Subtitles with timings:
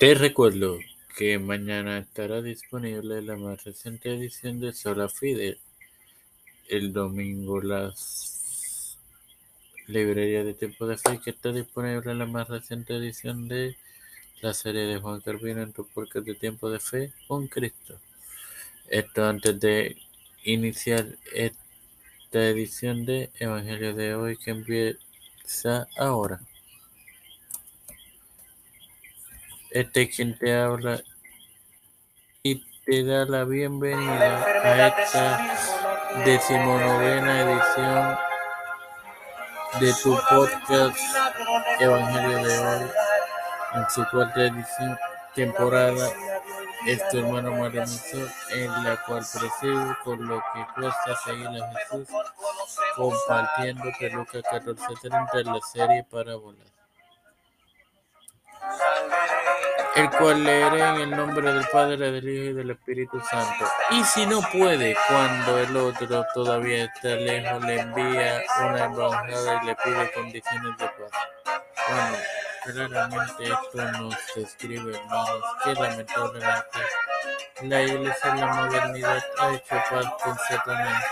[0.00, 0.78] Te recuerdo
[1.18, 5.58] que mañana estará disponible la más reciente edición de Sola Fide.
[6.70, 8.96] El domingo las
[9.88, 13.76] librerías de Tiempo de Fe que está disponible la más reciente edición de
[14.40, 18.00] la serie de Juan Carvino en tu podcast de Tiempo de Fe con Cristo.
[18.88, 19.98] Esto antes de
[20.44, 26.40] iniciar esta edición de Evangelio de hoy que empieza ahora.
[29.70, 31.00] Este es quien te habla
[32.42, 38.18] y te da la bienvenida a esta decimonovena edición
[39.78, 40.98] de tu podcast
[41.78, 42.90] Evangelio de hoy
[43.74, 44.98] en su cuarta edición
[45.36, 46.08] temporada.
[46.88, 47.84] Es tu hermano Mario
[48.50, 52.08] en la cual presido por lo que cuesta seguir a Jesús
[52.96, 56.79] compartiéndote Lucas 14:30 en la serie Parábolas
[59.96, 63.64] el cual leeré en el nombre del Padre, del Hijo y del Espíritu Santo.
[63.90, 69.66] Y si no puede, cuando el otro todavía está lejos, le envía una embajada y
[69.66, 71.10] le pide condiciones de paz.
[71.88, 72.16] Bueno,
[72.64, 76.78] claramente esto no se escribe, hermanos, que lamentablemente
[77.62, 81.04] la iglesia en la modernidad ha hecho paz con Satanás.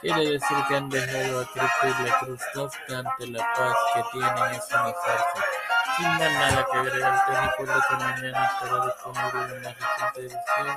[0.00, 4.02] Quiere decir que han dejado a Cristo y la cruz, no obstante la paz que
[4.12, 5.57] tienen es una farsa
[6.02, 10.68] más nada que agregar, te recuerdo que mañana estará disponible en la reciente edición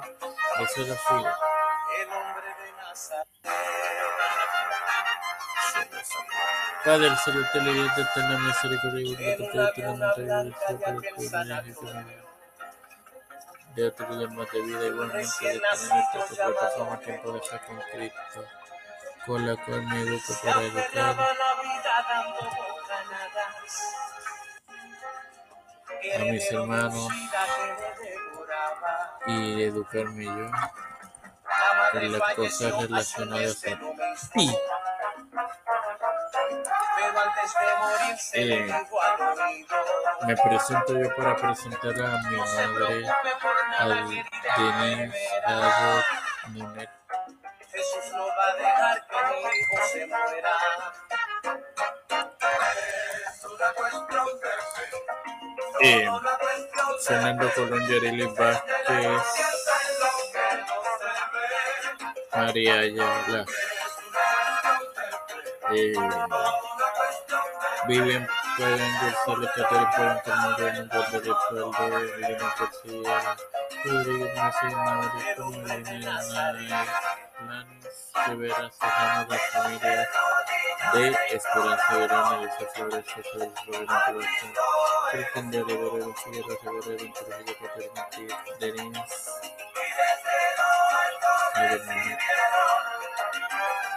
[0.58, 1.31] de Sola Fide.
[6.83, 11.80] Padre y Dios de eterna misericordia y bondad, te pido eternamente agradecido por el privilegio
[11.80, 12.22] que me
[13.75, 17.80] de otro día más de vida, igualmente de tener esta plataforma Tiempo de Fe con
[17.91, 18.45] Cristo,
[19.25, 21.16] con la cual me educo para educar
[26.16, 27.07] a mis hermanos
[29.27, 30.49] y educarme yo
[31.94, 34.57] en las cosas relacionadas a ti.
[38.34, 38.73] Eh,
[40.25, 43.07] me presento yo para presentar a mi madre,
[43.79, 44.31] a Denise,
[45.45, 46.03] a
[46.51, 46.89] Ninet.
[47.72, 50.51] Jesús no va a dejar que mi hijo se muera.
[55.84, 56.08] eh,
[57.06, 59.22] Fernando Colombia Areles Vázquez,
[62.36, 63.46] María Ayala,
[65.72, 65.94] eh,
[67.88, 68.28] Vivian
[68.58, 73.38] pueden González Catero, pueden tomar un gol de respaldo, Elena García,
[73.84, 76.92] Rodrigo Messi, Mauricio Molina, Lance
[78.28, 80.09] Rivera, Sejano, la familia.
[80.94, 84.19] De Esperanza Verón, Elisa Flores, José Roberto
[85.12, 89.06] Cristian de Rivera, Figueroa Rivera, Trujillo Paterno,